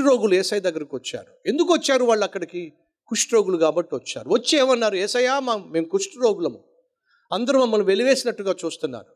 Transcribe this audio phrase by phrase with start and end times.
[0.00, 1.48] కుష్ఠరోగులు ఏసై దగ్గరికి వచ్చారు.
[1.48, 2.72] ఎందుకు వచ్చారు వాళ్ళు అక్కడికి?
[3.06, 4.28] కుష్ఠరోగులు కాబట్టి వచ్చారు.
[4.28, 4.94] వచ్చి ఏమన్నారు?
[4.94, 6.64] ఏసయ్యా మా మేము కుష్ఠరోగులము.
[7.32, 9.12] అందరూ మమ్మల్ని వెలివేసినట్టుగా చూస్తున్నారు.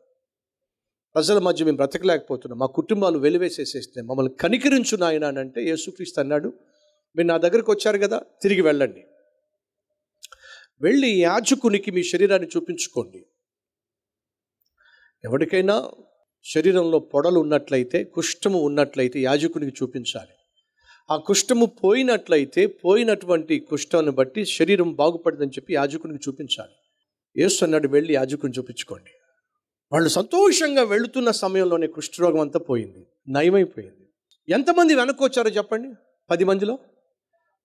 [1.15, 2.59] ప్రజల మధ్య మేము బ్రతకలేకపోతున్నాం.
[2.59, 4.07] మా కుటుంబాలు వెలివేసేసేస్తున్నాయి.
[4.07, 6.53] మమ్మల్ని కనికరించు నాయన అని అంటే యేసుక్రీస్తు అన్నాడు.
[7.15, 9.03] మీరు నా దగ్గరికి వచ్చారు కదా తిరిగి వెళ్ళండి.
[10.81, 13.25] వెళ్ళి యాజకునికి మీ శరీరాన్ని చూపించుకోండి.
[15.23, 15.91] ఎవరికైనా
[16.43, 20.34] శరీరంలో పొడలు ఉన్నట్లయితే కుష్ఠము ఉన్నట్లయితే యాజకునికి చూపించాలి.
[21.09, 26.71] ఆ కుష్ఠము పోయినట్లయితే పోయినటువంటి కుష్ఠాన్ని బట్టి శరీరం బాగుపడిందని చెప్పి యాజకునికి చూపించాలి.
[27.41, 29.09] యేసు అన్నాడు వెళ్ళి యాజకుని చూపించుకోండి.
[29.91, 34.09] వాళ్ళు సంతోషంగా వెళుతున్న సమయంలోనే కుష్ఠరోగం అంతా పోయింది నయమైపోయింది.
[34.49, 35.95] ఎంతమంది వెనకొచ్చారో చెప్పండి?
[36.29, 36.79] పది మందిలో?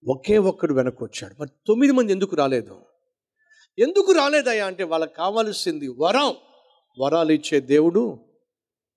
[0.09, 1.35] ఒకే ఒక్కడు వెనకొచ్చాడు.
[1.41, 2.81] మరి తొమ్మిది మంది ఎందుకు రాలేదు?
[3.79, 4.67] ఎందుకు రాలేదయ్యా?
[4.67, 6.35] అంటే వాళ్ళకి కావాల్సింది వరం.
[6.99, 8.19] వరాలు ఇచ్చే దేవుడు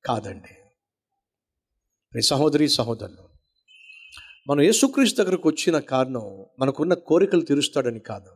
[0.06, 0.62] కాదండి.
[2.22, 3.33] సహోదరి సహోదరులు
[4.48, 8.32] మనం యేసుక్రీస్తు దగ్గరకు వచ్చిన కారణం మనకున్న కోరికలు తీరుస్తాడని కాదు.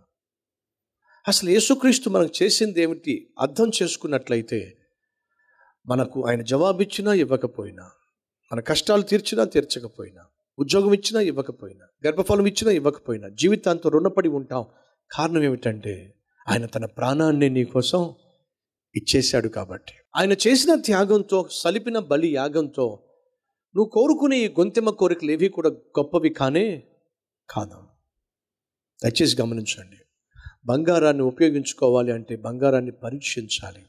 [1.28, 4.78] అసలు యేసుక్రీస్తు మనకు చేసింది ఏమిటి అర్థం చేసుకున్నట్లయితే
[5.88, 7.90] మనకు ఆయన జవాబిచ్చినా ఇవ్వకపోయినా
[8.54, 10.24] మన కష్టాలు తీర్చినా తీర్చకపోయినా
[10.60, 14.66] ఉద్యోగం ఇచ్చినా ఇవ్వకపోయినా గర్భఫలం ఇచ్చినా ఇవ్వకపోయినా జీవితాంతో రుణపడి ఉంటాం
[15.12, 16.14] కారణం ఏమిటంటే
[16.50, 18.14] ఆయన తన ప్రాణాన్ని నీకోసం
[18.96, 19.94] ఇచ్చేశాడు కాబట్టి.
[20.16, 23.04] ఆయన చేసిన త్యాగంతో సలిపిన బలి యాగంతో
[23.76, 26.84] నువ్వు కోరుకునే ఈ గొంతెమ్మ కోరికలు ఏవి కూడా గొప్పవి కానే
[27.50, 27.84] కాదు.
[29.04, 29.98] దయచేసి గమనించండి.
[30.66, 33.86] బంగారాన్ని ఉపయోగించుకోవాలి అంటే బంగారాన్ని పరీక్షించాలి.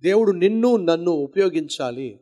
[0.00, 2.20] దేవుడు నిన్ను నన్ను ఉపయోగించాలి.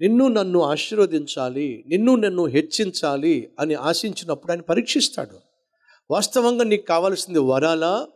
[0.00, 1.84] నిన్ను నన్ను ఆశీర్వదించాలి.
[1.86, 5.38] నిన్ను నన్ను హెచ్చించాలి అని ఆశించినప్పుడు ఆయన పరీక్షిస్తాడు.
[6.10, 8.08] వాస్తవంగా నీకు కావాల్సింది వరాలా?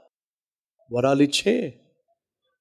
[0.93, 1.81] వరాలిచ్చే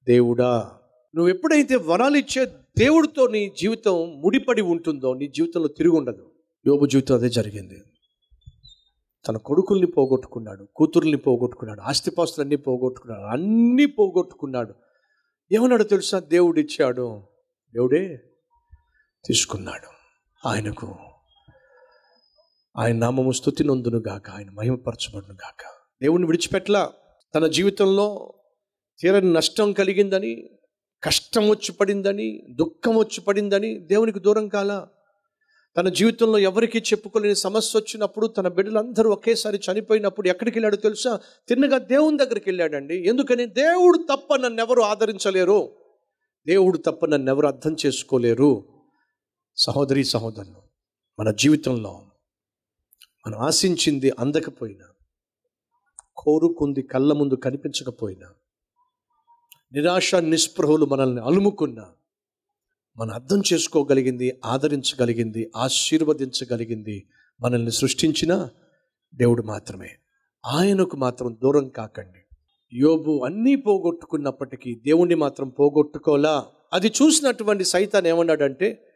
[0.04, 0.79] దేవుడా.
[1.16, 2.44] నువ్వు ఎప్పుడైతే వరాలిచ్చే
[2.78, 6.30] దేవుడితో నీ జీవితం ముడిపడి ఉంటుందో నీ జీవితంలో తిరిగి ఉండదు.
[6.66, 7.82] యోబు జీవితం అదే జరిగింది.
[9.28, 14.74] తన కొడుకుల్ని పోగొట్టుకున్నాడు కూతుర్ని పోగొట్టుకున్నాడు ఆస్తిపాస్తులన్నీ పోగొట్టుకున్నాడు అన్నీ పోగొట్టుకున్నాడు.
[15.52, 16.18] ఏమన్నాడు తెలుసా?
[16.18, 17.22] దేవుడు ఇచ్చాడు
[17.74, 18.16] దేవుడే
[19.24, 19.88] తీసుకున్నాడు
[20.48, 20.94] ఆయనకు.
[22.78, 25.64] ఆయన నామము స్థుతి నొందును గాక ఆయన మహిమపరచబడును గాక
[26.02, 26.92] దేవుణ్ణి విడిచిపెట్టలా?
[27.34, 28.34] తన జీవితంలో
[29.00, 30.50] తీరని నష్టం కలిగిందని
[31.02, 34.88] కష్టం వచ్చి పడిందని దుఃఖం వచ్చి పడిందని దేవునికి దూరం కాలా.
[35.76, 41.20] తన జీవితంలో ఎవరికి చెప్పుకోలేని సమస్య వచ్చినప్పుడు తన బిడ్డలందరూ ఒకేసారి చనిపోయినప్పుడు ఎక్కడికి వెళ్ళాడో తెలుసా?
[41.48, 43.08] తిన్నగా దేవుని దగ్గరికి వెళ్ళాడండి.
[43.08, 43.46] ఎందుకని?
[43.46, 45.76] దేవుడు తప్ప నన్ను ఎవరు ఆదరించలేరు.
[46.46, 48.64] దేవుడు తప్ప నన్ను ఎవరు అర్థం చేసుకోలేరు.
[49.56, 50.62] సహోదరి సహోదరులు
[51.18, 52.06] మన జీవితంలో
[53.26, 54.86] మనం ఆశించింది అందకపోయినా
[56.16, 58.26] కోరుకుంది కళ్ళ ముందు కనిపించకపోయినా
[59.72, 61.86] నిరాశ నిస్పృహలు మనల్ని అలుముకున్నా
[62.96, 67.06] మనం అర్థం చేసుకోగలిగింది ఆదరించగలిగింది ఆశీర్వదించగలిగింది
[67.40, 68.48] మనల్ని సృష్టించిన
[69.14, 69.90] దేవుడు మాత్రమే.
[70.46, 72.36] ఆయనకు మాత్రం దూరం కాకండి.
[72.72, 76.46] యోబు అన్నీ పోగొట్టుకున్నప్పటికీ దేవుణ్ణి మాత్రం పోగొట్టుకోలా.
[76.72, 78.88] అది చూసినటువంటి సైతాన్ ఏమన్నాడంటే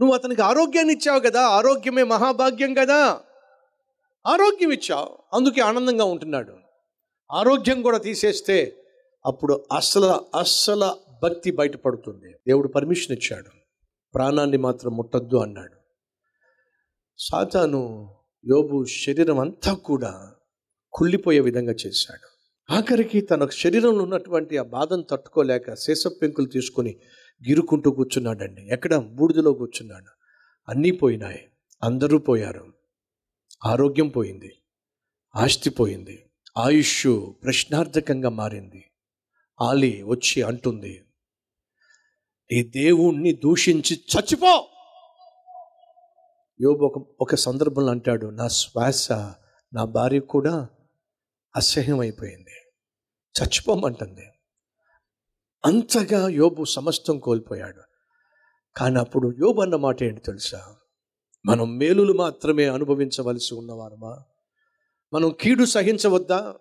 [0.00, 3.20] నువ్వు అతనికి ఆరోగ్యాన్ని ఇచ్చావు కదా ఆరోగ్యమే మహాభాగ్యం కదా.
[4.26, 6.52] ఆరోగ్యం ఇచ్చావు అందుకే ఆనందంగా ఉంటున్నాడు.
[7.32, 8.76] ఆరోగ్యం కూడా తీసేస్తే
[9.26, 12.32] అప్పుడు అసలు అస్సల భక్తి బయటపడుతుంది.
[12.32, 13.50] దేవుడు పర్మిషన్ ఇచ్చాడు.
[14.14, 15.76] ప్రాణాన్ని మాత్రం ముట్టద్దు అన్నాడు.
[17.18, 18.14] సాతాను
[18.46, 20.32] యోబు శరీరం అంతా కూడా
[20.92, 22.36] కుళ్ళిపోయే విధంగా చేశాడు.
[22.72, 26.96] ఆఖరికి తన శరీరంలో ఉన్నటువంటి ఆ బాధను తట్టుకోలేక శేషపెంకులు తీసుకొని
[27.48, 28.68] గిరుకుంటూ కూర్చున్నాడండి.
[28.72, 28.94] ఎక్కడ?
[28.94, 30.10] బూడిదలో కూర్చున్నాడు.
[30.68, 31.48] అన్నీ పోయినాయి.
[31.82, 32.72] అందరూ పోయారు.
[33.66, 34.52] ఆరోగ్యం పోయింది.
[35.36, 36.30] ఆస్తి పోయింది.
[36.58, 37.06] ఆయుష్
[37.44, 38.84] ప్రశ్నార్థకంగా మారింది.
[39.60, 41.04] ఆలి వచ్చి అంటుంది
[42.52, 44.68] ఈ దేవుణ్ణి దూషించి చచ్చిపో.
[46.60, 49.12] యోబు ఒక ఒక సందర్భంలో అంటాడు నా శ్వాస
[49.74, 50.68] నా భార్య కూడా
[51.56, 52.54] అసహ్యం అయిపోయింది
[53.42, 54.32] చచ్చిపోమంటుంది.
[55.66, 57.82] అంతగా యోబు సమస్తం కోల్పోయాడు.
[58.76, 60.76] కానీ అప్పుడు యోబు అన్న మాట ఏంటి తెలుసా?
[61.46, 64.22] మనం మేలులు మాత్రమే అనుభవించవలసి ఉన్నవారమా?
[65.12, 66.54] మనం కీడు సహించవద్దా?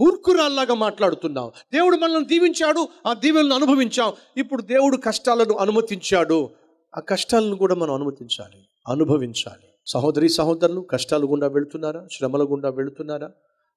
[0.00, 6.50] మూర్ఖురాల్లాగా మాట్లాడుతున్నాం దేవుడు మనల్ని దీవించాడు ఆ దీవెలను అనుభవించాం ఇప్పుడు దేవుడు కష్టాలను అనుమతించాడు.
[6.96, 9.68] ఆ కష్టాలను కూడా మనం అనుమతించాలి అనుభవించాలి.
[9.86, 12.08] సహోదరి సహోదరులు కష్టాలు గుండా వెళుతున్నారా?
[12.12, 13.30] శ్రమల గుండా వెళుతున్నారా?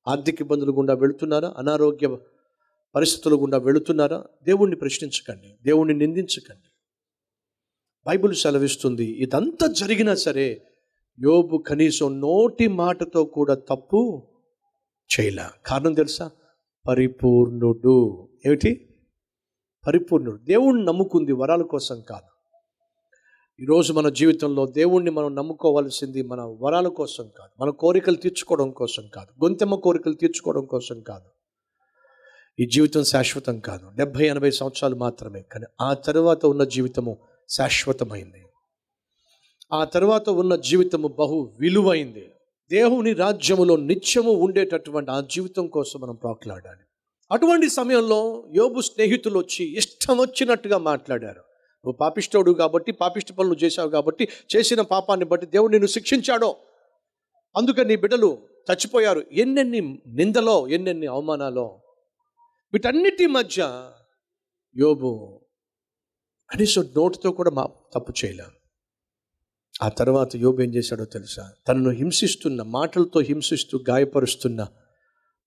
[0.08, 1.54] ఆర్థిక ఇబ్బందులు గుండా వెళుతున్నారా?
[1.58, 2.08] అనారోగ్య
[2.96, 4.24] పరిస్థితుల గుండా వెళుతున్నారా?
[4.44, 6.70] దేవుణ్ణి ప్రశ్నించకండి దేవుణ్ణి నిందించకండి.
[8.08, 10.62] బైబిల్ సెలవిస్తుంది ఇదంతా జరిగినా సరే
[11.20, 14.24] యోబు కనీసం నోటి మాటతో కూడా తప్పు
[15.20, 15.44] చేయలే.
[15.66, 16.32] కారణం తెలుసా?
[16.88, 18.28] పరిపూర్ణుడు.
[18.46, 18.96] ఏమిటి?
[19.88, 20.38] పరిపూర్ణుడు.
[20.38, 22.36] దేవుణ్ణి నమ్ముకుంది వరాల కోసం కాదు.
[23.64, 27.64] ఈరోజు మన జీవితంలో దేవుణ్ణి మనం నమ్ముకోవాల్సింది మన వరాల కోసం కాదు.
[27.64, 29.44] మన కోరికలు తీర్చుకోవడం కోసం కాదు.
[29.44, 31.26] గొంతెమ్మ కోరికలు తీర్చుకోవడం కోసం కాదు.
[32.60, 33.92] ఈ జీవితం శాశ్వతం కాదు.
[33.96, 35.42] డెబ్భై ఎనభై సంవత్సరాలు మాత్రమే.
[35.42, 37.18] కానీ ఆ తర్వాత ఉన్న జీవితము
[37.50, 38.46] శాశ్వతమైంది.
[39.74, 42.32] ఆ తర్వాత ఉన్న జీవితము బహు విలువైంది.
[42.72, 46.80] దేవుని రాజ్యములో నిత్యము ఉండేటటువంటి ఆ జీవితం కోసం మనం ప్రాకులాడాలి.
[47.32, 51.40] అటువంటి సమయంలో యోబు స్నేహితులు వచ్చి ఇష్టం వచ్చినట్టుగా మాట్లాడారు.
[51.86, 56.56] నువ్వు పాపిష్టోడు కాబట్టి పాపిష్ట పనులు చేశావు కాబట్టి చేసిన పాపాన్ని బట్టి దేవుడు నిన్ను శిక్షించాడో.
[57.58, 58.38] అందుకని నీ బిడ్డలు
[58.72, 59.24] చచ్చిపోయారు.
[59.32, 61.82] ఎన్నెన్ని నిందలో ఎన్నెన్ని అవమానాలో.
[62.74, 63.92] వీటన్నిటి మధ్య
[64.78, 65.40] యోబు
[66.50, 68.65] కనీసం నోటితో కూడా మా తప్పు చేయలేము
[69.82, 71.50] ఆ తర్వాత యోబు ఏం చేశాడో తెలుసా?
[71.68, 74.68] తనను హింసిస్తున్న మాటలతో హింసిస్తూ గాయపరుస్తున్న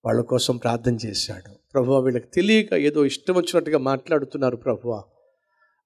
[0.04, 1.56] వాళ్ళ కోసం ప్రార్థన చేశాడు.
[1.74, 4.90] ప్రభు వీళ్ళకి తెలియక ఏదో ఇష్టం వచ్చినట్టుగా మాట్లాడుతున్నారు ప్రభు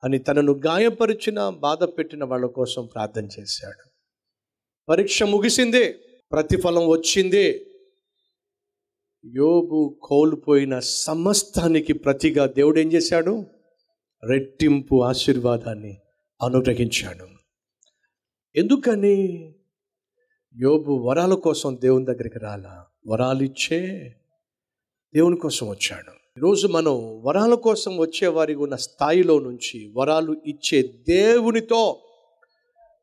[0.05, 3.91] అని తనను గాయపరిచిన బాధ పెట్టిన వాళ్ళ కోసం ప్రార్థన చేశాడు.
[4.89, 5.99] పరీక్ష ముగిసిందే
[6.33, 7.67] ప్రతిఫలం వచ్చిందే.
[9.35, 13.47] యోబు కోల్పోయిన సమస్తానికి ప్రతిగా దేవుడు ఏం చేశాడు?
[14.25, 15.99] రెట్టింపు ఆశీర్వాదాన్ని
[16.43, 17.42] అనుగ్రహించాడు.
[18.57, 19.49] ఎందుకని?
[20.61, 22.85] యోబు వరాల కోసం దేవుని దగ్గరికి రాలా?
[23.07, 24.15] వరాలు ఇచ్చే
[25.15, 26.11] దేవుని కోసం వచ్చాడు.
[26.11, 32.03] ఈరోజు మనం వరాల కోసం వచ్చే వారికి ఉన్న స్థాయిలో నుంచి వరాలు ఇచ్చే దేవునితో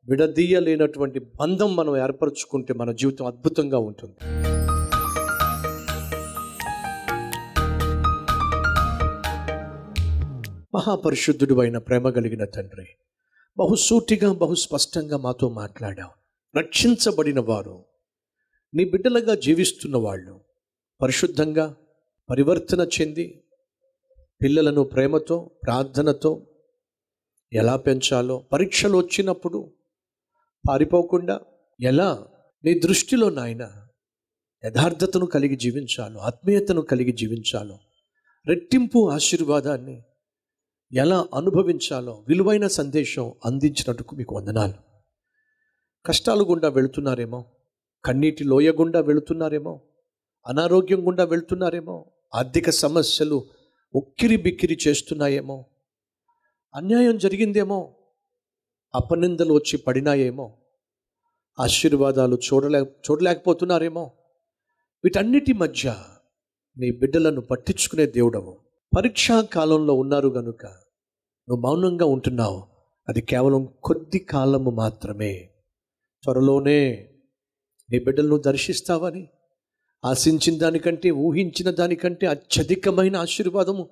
[0.08, 4.24] విడదీయలేనటువంటి బంధం మనం ఏర్పరచుకుంటే మన జీవితం అద్భుతంగా ఉంటుంది.
[10.74, 12.86] మహాపరిశుద్ధుడు అయిన ప్రేమ కలిగిన తండ్రి
[13.58, 16.12] బహుసూటిగా బహు స్పష్టంగా మాతో మాట్లాడావు.
[16.56, 17.84] రక్షించబడిన వారు
[18.74, 20.40] నీ బిడ్డలుగా జీవిస్తున్న వాళ్ళు
[21.00, 21.76] పరిశుద్ధంగా
[22.28, 23.26] పరివర్తన చెంది
[24.42, 26.46] పిల్లలను ప్రేమతో ప్రార్థనతో
[27.52, 29.60] ఎలా పెంచాలో పరీక్షలు వచ్చినప్పుడు
[30.68, 31.40] పారిపోకుండా
[31.80, 32.26] ఎలా
[32.64, 33.64] నీ దృష్టిలో నాయన
[34.64, 37.76] యథార్థతను కలిగి జీవించాలో ఆత్మీయతను కలిగి జీవించాలో
[38.46, 39.96] రెట్టింపు ఆశీర్వాదాన్ని
[40.92, 44.74] ఎలా అనుభవించాలో విలువైన సందేశం అందించినట్టుకు మీకు వందనాలు.
[46.06, 47.44] కష్టాలు గుండా వెళుతున్నారేమో
[48.04, 49.80] కన్నీటి లోయ గుండా వెళుతున్నారేమో
[50.46, 53.48] అనారోగ్యం గుండా వెళుతున్నారేమో ఆర్థిక సమస్యలు
[53.94, 55.64] ఉక్కిరి బిక్కిరి చేస్తున్నాయేమో
[56.74, 57.96] అన్యాయం జరిగిందేమో
[58.94, 60.58] అపనిందలు వచ్చి పడినాయేమో
[61.58, 64.12] ఆశీర్వాదాలు చూడలే చూడలేకపోతున్నారేమో
[65.04, 65.94] వీటన్నిటి మధ్య
[66.76, 70.66] నీ బిడ్డలను పట్టించుకునే దేవుడము పరీక్షా కాలంలో ఉన్నారు గనుక
[71.48, 72.62] నువ్వు మౌనంగా ఉంటున్నావు.
[73.08, 75.50] అది కేవలం కొద్ది కాలము మాత్రమే.
[76.24, 77.08] త్వరలోనే
[77.92, 79.28] నీ బిడ్డలను దర్శిస్తావని
[80.04, 83.88] ఆశించిన దానికంటే ఊహించిన దానికంటే అత్యధికమైన ఆశీర్వాదము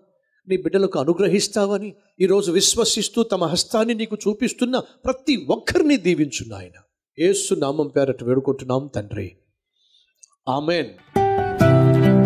[0.49, 6.83] నీ బిడ్డలకు అనుగ్రహిస్తావని ఈరోజు విశ్వసిస్తూ తమ హస్తాన్ని నీకు చూపిస్తున్న ప్రతి ఒక్కరిని దీవించున్నాయన
[7.19, 9.37] ఏసు నామం పేరట వేడుకుంటున్నాం తండ్రి.
[10.49, 11.18] ఆమెన్.